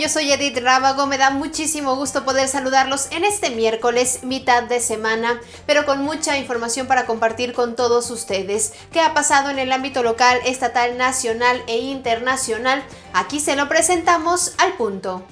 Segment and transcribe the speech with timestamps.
[0.00, 4.80] Yo soy Edith Rábago, me da muchísimo gusto poder saludarlos en este miércoles, mitad de
[4.80, 8.72] semana, pero con mucha información para compartir con todos ustedes.
[8.92, 12.82] ¿Qué ha pasado en el ámbito local, estatal, nacional e internacional?
[13.12, 15.24] Aquí se lo presentamos al punto.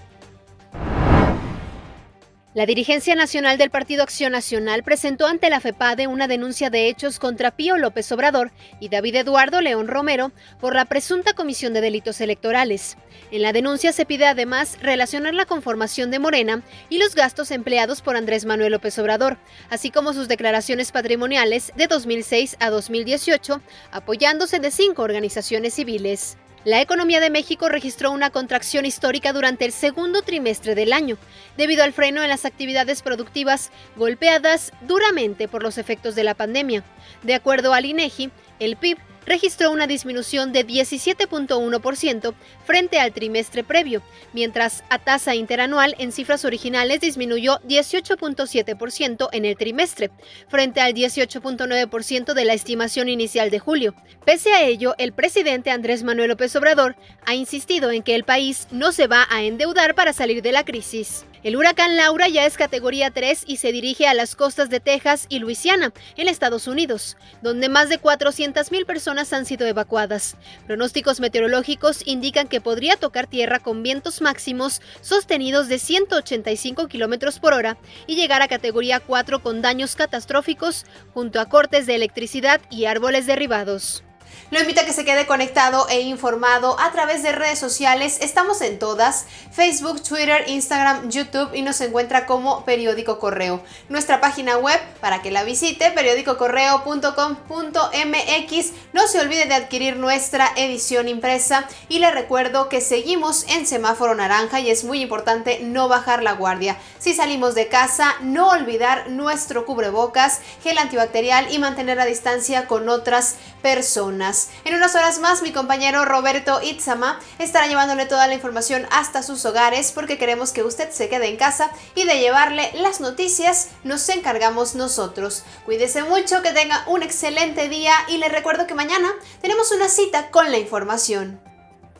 [2.55, 7.19] La dirigencia nacional del Partido Acción Nacional presentó ante la FEPADE una denuncia de hechos
[7.19, 12.21] contra Pío López Obrador y David Eduardo León Romero por la presunta comisión de delitos
[12.21, 12.99] electorales.
[13.31, 18.03] En la denuncia se pide además relacionar la conformación de Morena y los gastos empleados
[18.03, 19.39] por Andrés Manuel López Obrador,
[19.71, 26.37] así como sus declaraciones patrimoniales de 2006 a 2018, apoyándose de cinco organizaciones civiles.
[26.65, 31.17] La economía de México registró una contracción histórica durante el segundo trimestre del año,
[31.57, 36.85] debido al freno en las actividades productivas golpeadas duramente por los efectos de la pandemia.
[37.25, 38.31] De acuerdo al INEGI,
[38.61, 42.35] el PIB registró una disminución de 17.1%
[42.65, 49.57] frente al trimestre previo, mientras a tasa interanual en cifras originales disminuyó 18.7% en el
[49.57, 50.11] trimestre,
[50.49, 53.95] frente al 18.9% de la estimación inicial de julio.
[54.25, 58.69] Pese a ello, el presidente Andrés Manuel López Obrador ha insistido en que el país
[58.71, 61.25] no se va a endeudar para salir de la crisis.
[61.43, 65.27] El huracán Laura ya es categoría 3 y se dirige a las costas de Texas
[65.29, 70.37] y Luisiana, en Estados Unidos, donde más de 400.000 personas han sido evacuadas.
[70.69, 77.55] Pronósticos meteorológicos indican que podría tocar tierra con vientos máximos sostenidos de 185 kilómetros por
[77.55, 77.77] hora
[78.07, 83.27] y llegar a categoría 4 con daños catastróficos junto a cortes de electricidad y árboles
[83.27, 84.05] derribados.
[84.51, 88.19] Lo invito a que se quede conectado e informado a través de redes sociales.
[88.21, 93.63] Estamos en todas, Facebook, Twitter, Instagram, YouTube y nos encuentra como Periódico Correo.
[93.89, 98.73] Nuestra página web para que la visite, periódicocorreo.com.mx.
[98.93, 104.15] No se olvide de adquirir nuestra edición impresa y le recuerdo que seguimos en semáforo
[104.15, 106.77] naranja y es muy importante no bajar la guardia.
[106.99, 112.89] Si salimos de casa, no olvidar nuestro cubrebocas, gel antibacterial y mantener la distancia con
[112.89, 114.22] otras personas.
[114.23, 119.45] En unas horas más, mi compañero Roberto Itzama estará llevándole toda la información hasta sus
[119.45, 124.09] hogares porque queremos que usted se quede en casa y de llevarle las noticias nos
[124.09, 125.43] encargamos nosotros.
[125.65, 129.09] Cuídese mucho, que tenga un excelente día y le recuerdo que mañana
[129.41, 131.41] tenemos una cita con la información.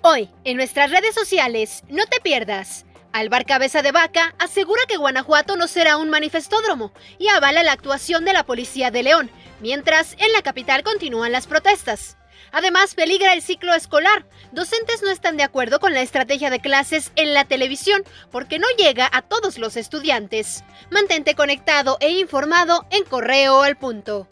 [0.03, 2.85] Hoy, en nuestras redes sociales, no te pierdas.
[3.13, 8.25] Alvar Cabeza de Vaca asegura que Guanajuato no será un manifestódromo y avala la actuación
[8.25, 9.31] de la Policía de León,
[9.63, 12.19] mientras en la capital continúan las protestas.
[12.51, 14.27] Además, peligra el ciclo escolar.
[14.53, 18.67] Docentes no están de acuerdo con la estrategia de clases en la televisión porque no
[18.77, 20.63] llega a todos los estudiantes.
[20.91, 24.29] Mantente conectado e informado en Correo al Punto.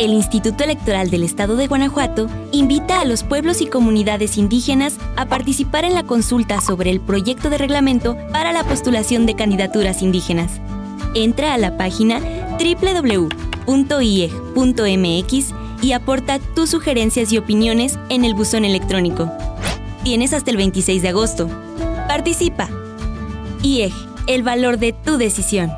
[0.00, 5.26] El Instituto Electoral del Estado de Guanajuato invita a los pueblos y comunidades indígenas a
[5.26, 10.58] participar en la consulta sobre el proyecto de reglamento para la postulación de candidaturas indígenas.
[11.14, 12.18] Entra a la página
[12.58, 13.44] www.ieg.mx
[15.82, 19.30] y aporta tus sugerencias y opiniones en el buzón electrónico.
[20.02, 21.46] Tienes hasta el 26 de agosto.
[22.08, 22.70] Participa.
[23.62, 23.92] IEG,
[24.26, 25.70] el valor de tu decisión.